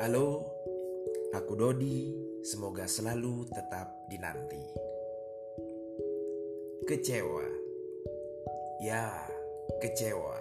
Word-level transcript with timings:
Halo, 0.00 0.48
aku 1.36 1.60
Dodi. 1.60 2.08
Semoga 2.40 2.88
selalu 2.88 3.44
tetap 3.52 4.08
dinanti. 4.08 4.64
Kecewa, 6.88 7.44
ya, 8.80 9.12
kecewa. 9.76 10.40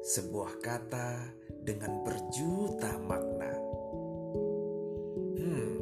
Sebuah 0.00 0.64
kata 0.64 1.28
dengan 1.60 2.00
berjuta 2.00 2.96
makna. 3.04 3.52
Hmm, 5.36 5.76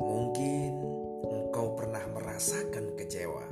mungkin 0.00 0.72
engkau 1.20 1.76
pernah 1.76 2.08
merasakan 2.16 2.96
kecewa. 2.96 3.44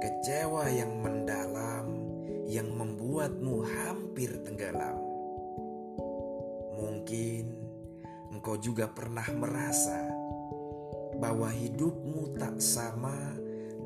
Kecewa 0.00 0.72
yang 0.72 1.04
mendalam, 1.04 2.00
yang 2.48 2.72
membuatmu 2.72 3.60
hampir 3.60 4.40
tenggelam 4.40 5.05
Mungkin 6.76 7.44
engkau 8.36 8.60
juga 8.60 8.88
pernah 8.92 9.26
merasa 9.32 10.12
bahwa 11.16 11.48
hidupmu 11.48 12.36
tak 12.36 12.60
sama 12.60 13.16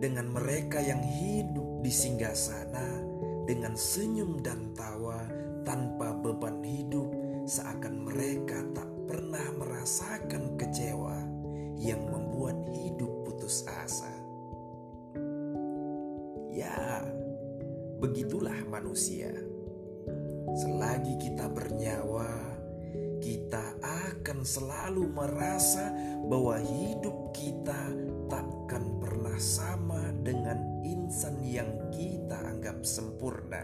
dengan 0.02 0.32
mereka 0.32 0.82
yang 0.82 1.00
hidup 1.00 1.84
di 1.84 1.92
singgah 1.92 2.34
sana 2.34 2.86
dengan 3.46 3.78
senyum 3.78 4.42
dan 4.42 4.74
tawa 4.74 5.22
tanpa 5.62 6.14
beban 6.18 6.64
hidup 6.64 7.06
seakan 7.46 8.06
mereka 8.08 8.62
tak 8.74 8.88
pernah 9.06 9.42
merasakan 9.58 10.54
kecewa 10.54 11.18
yang 11.80 12.00
membuat 12.08 12.56
hidup 12.74 13.10
putus 13.26 13.66
asa. 13.66 14.12
Ya, 16.50 17.02
begitulah 17.98 18.56
manusia. 18.68 19.32
Selagi 20.60 21.14
kita 21.18 21.46
bernyawa, 21.46 22.28
kita 23.20 23.78
akan 23.84 24.42
selalu 24.42 25.12
merasa 25.12 25.92
bahwa 26.24 26.56
hidup 26.56 27.36
kita 27.36 27.92
takkan 28.32 28.96
pernah 28.96 29.36
sama 29.36 30.08
dengan 30.24 30.80
insan 30.82 31.38
yang 31.44 31.92
kita 31.92 32.40
anggap 32.48 32.80
sempurna. 32.82 33.62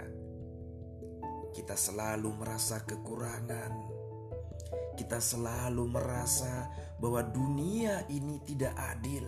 Kita 1.56 1.72
selalu 1.72 2.36
merasa 2.36 2.84
kekurangan. 2.84 3.72
Kita 4.96 5.20
selalu 5.20 5.84
merasa 5.88 6.68
bahwa 7.00 7.24
dunia 7.24 8.04
ini 8.12 8.40
tidak 8.44 8.76
adil. 8.76 9.24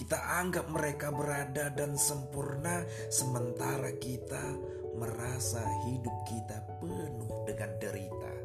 Kita 0.00 0.40
anggap 0.40 0.72
mereka 0.72 1.12
berada 1.12 1.68
dan 1.76 1.92
sempurna, 2.00 2.88
sementara 3.12 3.92
kita 4.00 4.56
merasa 4.96 5.60
hidup 5.84 6.16
kita 6.24 6.56
penuh 6.80 7.44
dengan 7.44 7.70
derita. 7.76 8.39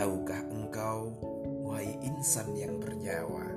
Tahukah 0.00 0.48
engkau, 0.48 1.12
wahai 1.60 1.92
insan 2.00 2.56
yang 2.56 2.80
bernyawa, 2.80 3.52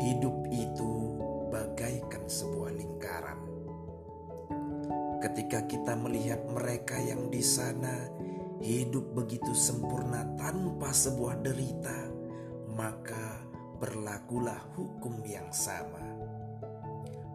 hidup 0.00 0.32
itu 0.48 1.20
bagaikan 1.52 2.24
sebuah 2.24 2.72
lingkaran. 2.72 3.36
Ketika 5.20 5.68
kita 5.68 5.92
melihat 6.00 6.40
mereka 6.48 6.96
yang 6.96 7.28
di 7.28 7.44
sana 7.44 8.08
hidup 8.64 9.12
begitu 9.12 9.52
sempurna 9.52 10.24
tanpa 10.40 10.88
sebuah 10.88 11.36
derita, 11.44 12.08
maka 12.72 13.44
berlakulah 13.76 14.72
hukum 14.72 15.20
yang 15.28 15.52
sama 15.52 16.00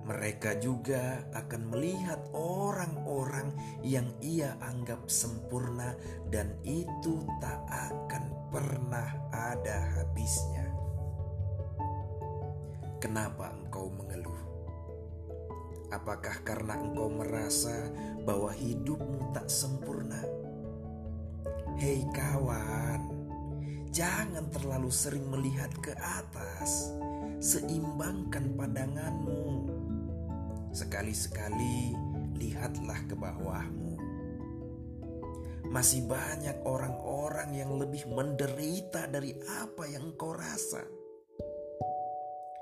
mereka 0.09 0.57
juga 0.57 1.21
akan 1.37 1.69
melihat 1.69 2.17
orang-orang 2.33 3.28
yang 3.89 4.05
ia 4.21 4.53
anggap 4.61 5.09
sempurna, 5.09 5.97
dan 6.29 6.53
itu 6.61 7.25
tak 7.41 7.57
akan 7.65 8.23
pernah 8.53 9.09
ada 9.33 9.97
habisnya. 9.97 10.69
Kenapa 13.01 13.49
engkau 13.49 13.89
mengeluh? 13.89 14.37
Apakah 15.89 16.45
karena 16.45 16.77
engkau 16.77 17.09
merasa 17.09 17.89
bahwa 18.21 18.53
hidupmu 18.53 19.33
tak 19.33 19.49
sempurna? 19.49 20.21
Hei 21.81 22.05
kawan, 22.13 23.09
jangan 23.89 24.45
terlalu 24.53 24.93
sering 24.93 25.25
melihat 25.33 25.73
ke 25.81 25.97
atas. 25.97 26.93
Seimbangkan 27.39 28.51
pandanganmu 28.59 29.71
Sekali-sekali 30.69 32.08
lihatlah 32.39 33.03
ke 33.05 33.15
bawahmu. 33.19 33.99
Masih 35.69 36.07
banyak 36.09 36.65
orang-orang 36.65 37.53
yang 37.53 37.77
lebih 37.77 38.09
menderita 38.09 39.05
dari 39.05 39.37
apa 39.61 39.85
yang 39.85 40.15
engkau 40.15 40.33
rasa. 40.33 40.81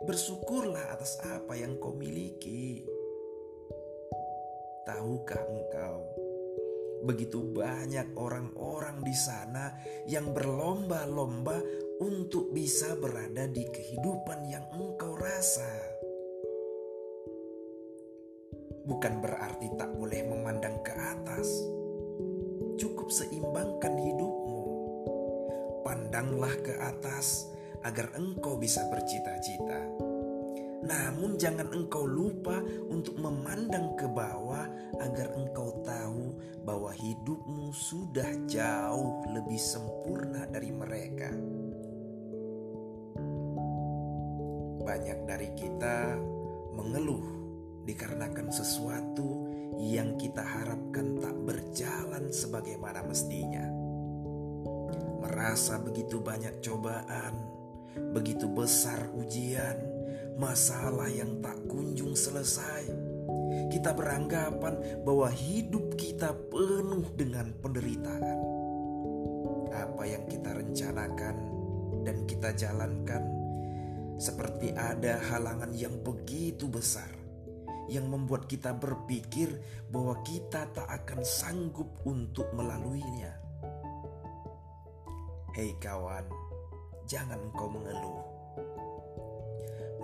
Bersyukurlah 0.04 0.98
atas 0.98 1.16
apa 1.24 1.56
yang 1.56 1.80
kau 1.80 1.96
miliki. 1.96 2.84
Tahukah 4.84 5.44
engkau, 5.48 5.98
begitu 7.08 7.44
banyak 7.56 8.16
orang-orang 8.16 9.04
di 9.04 9.16
sana 9.16 9.76
yang 10.08 10.32
berlomba-lomba 10.32 11.60
untuk 12.04 12.52
bisa 12.56 12.96
berada 12.96 13.48
di 13.52 13.68
kehidupan 13.68 14.48
yang 14.48 14.64
engkau 14.72 15.16
rasa 15.16 15.98
bukan 18.88 19.20
berarti 19.20 19.68
tak 19.76 19.92
boleh 20.00 20.24
memandang 20.24 20.80
ke 20.80 20.96
atas. 20.96 21.48
Cukup 22.80 23.12
seimbangkan 23.12 24.00
hidupmu. 24.00 24.62
Pandanglah 25.84 26.56
ke 26.64 26.74
atas 26.80 27.52
agar 27.84 28.16
engkau 28.16 28.56
bisa 28.56 28.88
bercita-cita. 28.88 30.08
Namun 30.88 31.36
jangan 31.36 31.68
engkau 31.76 32.08
lupa 32.08 32.64
untuk 32.88 33.20
memandang 33.20 33.98
ke 34.00 34.08
bawah 34.08 34.64
agar 35.04 35.36
engkau 35.36 35.84
tahu 35.84 36.38
bahwa 36.64 36.96
hidupmu 36.96 37.76
sudah 37.76 38.30
jauh 38.48 39.26
lebih 39.36 39.60
sempurna 39.60 40.48
dari 40.48 40.72
mereka. 40.72 41.34
Banyak 44.88 45.20
dari 45.28 45.50
kita 45.58 46.16
mengeluh 46.78 47.47
dikarenakan 47.88 48.52
sesuatu 48.52 49.48
yang 49.80 50.20
kita 50.20 50.44
harapkan 50.44 51.24
tak 51.24 51.36
berjalan 51.48 52.28
sebagaimana 52.28 53.00
mestinya. 53.08 53.64
Merasa 55.24 55.80
begitu 55.80 56.20
banyak 56.20 56.60
cobaan, 56.60 57.34
begitu 58.12 58.52
besar 58.52 59.08
ujian, 59.16 59.80
masalah 60.36 61.08
yang 61.08 61.40
tak 61.40 61.56
kunjung 61.72 62.12
selesai. 62.12 62.92
Kita 63.72 63.96
beranggapan 63.96 65.02
bahwa 65.08 65.32
hidup 65.32 65.96
kita 65.96 66.36
penuh 66.52 67.08
dengan 67.16 67.56
penderitaan. 67.64 68.38
Apa 69.72 70.04
yang 70.04 70.28
kita 70.28 70.52
rencanakan 70.52 71.36
dan 72.04 72.28
kita 72.28 72.52
jalankan 72.52 73.24
seperti 74.18 74.74
ada 74.74 75.22
halangan 75.30 75.70
yang 75.78 75.94
begitu 76.02 76.66
besar 76.66 77.17
yang 77.88 78.12
membuat 78.12 78.52
kita 78.52 78.76
berpikir 78.76 79.52
bahwa 79.88 80.20
kita 80.24 80.68
tak 80.76 80.88
akan 80.88 81.24
sanggup 81.24 81.88
untuk 82.04 82.52
melaluinya. 82.52 83.32
Hei 85.56 85.74
kawan, 85.80 86.28
jangan 87.10 87.40
engkau 87.42 87.72
mengeluh. 87.72 88.22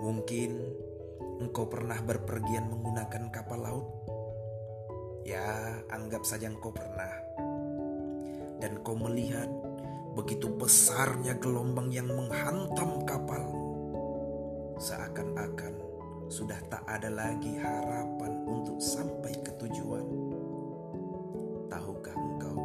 Mungkin 0.02 0.50
engkau 1.44 1.68
pernah 1.70 2.00
berpergian 2.02 2.72
menggunakan 2.72 3.30
kapal 3.30 3.60
laut. 3.62 3.86
Ya, 5.24 5.80
anggap 5.88 6.26
saja 6.28 6.50
engkau 6.50 6.74
pernah. 6.74 7.12
Dan 8.60 8.80
kau 8.84 8.96
melihat 8.96 9.48
begitu 10.14 10.46
besarnya 10.52 11.36
gelombang 11.38 11.90
yang 11.90 12.08
menghantam 12.08 13.02
kapal. 13.06 13.44
Seakan-akan 14.78 15.73
sudah 16.34 16.58
tak 16.66 16.82
ada 16.90 17.06
lagi 17.14 17.54
harapan 17.62 18.42
untuk 18.42 18.82
sampai 18.82 19.38
ke 19.38 19.54
tujuan. 19.54 20.02
Tahukah 21.70 22.16
engkau, 22.18 22.58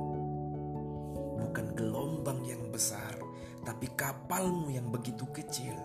bukan 1.37 1.77
gelombang 1.77 2.41
yang 2.49 2.65
besar, 2.73 3.13
tapi 3.61 3.85
kapalmu 3.93 4.73
yang 4.73 4.89
begitu 4.89 5.21
kecil. 5.29 5.77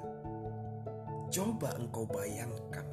Coba 1.28 1.76
engkau 1.76 2.08
bayangkan, 2.08 2.88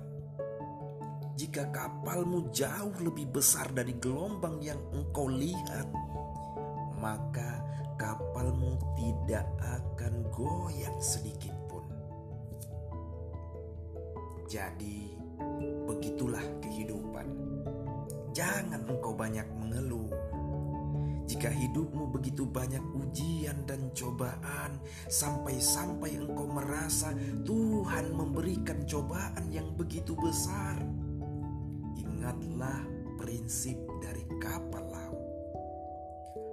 jika 1.39 1.71
kapalmu 1.71 2.51
jauh 2.51 2.91
lebih 2.99 3.31
besar 3.31 3.71
dari 3.71 3.95
gelombang 3.95 4.59
yang 4.59 4.81
engkau 4.91 5.31
lihat, 5.31 5.88
maka 6.99 7.63
kapalmu 7.95 8.75
tidak 8.99 9.47
akan 9.63 10.27
goyang 10.35 10.99
sedikit 10.99 11.60
jadi, 14.51 15.15
begitulah 15.88 16.44
kehidupan. 16.59 17.24
Jangan 18.36 18.83
engkau 18.83 19.15
banyak 19.15 19.48
mengeluh. 19.56 20.12
Jika 21.24 21.48
hidupmu 21.48 22.12
begitu 22.12 22.44
banyak 22.44 22.83
ujian 23.00 23.63
dan 23.63 23.95
cobaan, 23.95 24.83
sampai-sampai 25.07 26.19
engkau 26.19 26.51
merasa 26.51 27.15
Tuhan 27.48 28.12
memberikan 28.12 28.83
cobaan 28.83 29.48
yang 29.56 29.71
begitu 29.80 30.12
besar, 30.19 30.83
ingatlah 31.95 32.83
prinsip 33.15 33.80
dari 34.03 34.27
kapal 34.44 34.83
laut. 34.92 35.24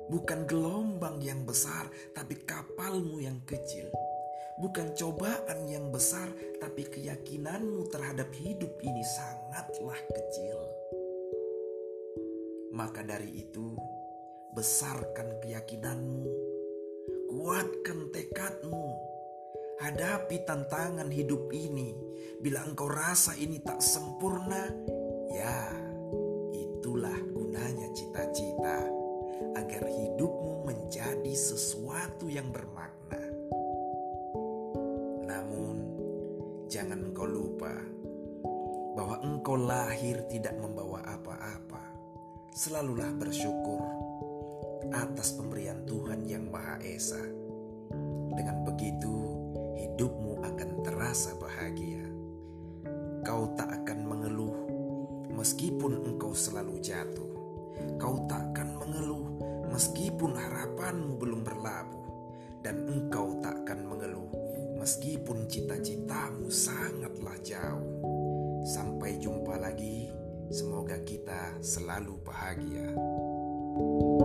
Bukan 0.06 0.46
gelombang 0.46 1.18
yang 1.18 1.42
besar, 1.42 1.90
tapi 2.14 2.38
kapalmu 2.46 3.18
yang 3.18 3.42
kecil. 3.42 3.90
Bukan 4.58 4.90
cobaan 4.98 5.70
yang 5.70 5.94
besar, 5.94 6.26
tapi 6.58 6.82
keyakinanmu 6.82 7.86
terhadap 7.94 8.26
hidup 8.34 8.74
ini 8.82 9.02
sangatlah 9.06 10.00
kecil. 10.10 10.58
Maka 12.74 13.06
dari 13.06 13.46
itu, 13.46 13.78
besarkan 14.58 15.38
keyakinanmu, 15.38 16.26
kuatkan 17.30 18.10
tekadmu, 18.10 18.98
hadapi 19.78 20.42
tantangan 20.42 21.06
hidup 21.06 21.54
ini. 21.54 21.94
Bila 22.42 22.66
engkau 22.66 22.90
rasa 22.90 23.38
ini 23.38 23.62
tak 23.62 23.78
sempurna, 23.78 24.66
ya 25.30 25.70
itulah 26.50 27.14
gunanya 27.30 27.94
cita-cita 27.94 28.90
agar 29.54 29.86
hidupmu 29.86 30.66
menjadi 30.66 31.34
sesuatu 31.34 32.26
yang 32.26 32.50
bermakna. 32.50 33.27
Jangan 36.78 37.10
engkau 37.10 37.26
lupa 37.26 37.74
bahwa 38.94 39.18
engkau 39.26 39.58
lahir 39.58 40.22
tidak 40.30 40.54
membawa 40.62 41.02
apa-apa. 41.10 41.82
Selalulah 42.54 43.18
bersyukur 43.18 43.82
atas 44.94 45.34
pemberian 45.34 45.82
Tuhan 45.90 46.22
yang 46.22 46.46
Maha 46.46 46.78
Esa. 46.78 47.18
Dengan 48.30 48.62
begitu, 48.62 49.10
hidupmu 49.74 50.38
akan 50.38 50.70
terasa 50.86 51.34
bahagia. 51.42 52.06
Kau 53.26 53.50
tak 53.58 53.82
akan 53.82 53.98
mengeluh 54.06 54.54
meskipun 55.34 55.98
engkau 56.06 56.30
selalu 56.30 56.78
jatuh. 56.78 57.26
Kau 57.98 58.22
tak 58.30 58.54
akan 58.54 58.86
mengeluh 58.86 59.26
meskipun 59.66 60.30
harapanmu 60.30 61.18
belum 61.18 61.42
berlabuh. 61.42 62.06
Dan 62.62 62.86
engkau 62.86 63.34
tak 63.42 63.66
akan 63.66 63.82
mengeluh 63.82 63.97
meskipun 64.88 65.44
cita-citamu 65.44 66.48
sangatlah 66.48 67.36
jauh. 67.44 68.00
Sampai 68.64 69.20
jumpa 69.20 69.60
lagi. 69.60 70.08
Semoga 70.48 70.96
kita 71.04 71.60
selalu 71.60 72.16
bahagia. 72.24 72.96
thank 73.76 74.16
you 74.16 74.17